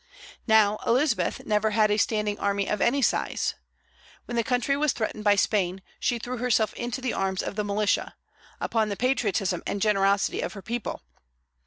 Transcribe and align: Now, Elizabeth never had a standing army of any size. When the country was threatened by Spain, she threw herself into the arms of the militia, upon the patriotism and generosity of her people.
Now, 0.47 0.79
Elizabeth 0.83 1.45
never 1.45 1.69
had 1.69 1.91
a 1.91 1.97
standing 1.97 2.39
army 2.39 2.67
of 2.67 2.81
any 2.81 3.03
size. 3.03 3.53
When 4.25 4.35
the 4.35 4.43
country 4.43 4.75
was 4.75 4.93
threatened 4.93 5.23
by 5.23 5.35
Spain, 5.35 5.83
she 5.99 6.17
threw 6.17 6.37
herself 6.37 6.73
into 6.73 7.01
the 7.01 7.13
arms 7.13 7.43
of 7.43 7.55
the 7.55 7.63
militia, 7.63 8.15
upon 8.59 8.89
the 8.89 8.97
patriotism 8.97 9.61
and 9.67 9.79
generosity 9.79 10.41
of 10.41 10.53
her 10.53 10.63
people. 10.63 11.03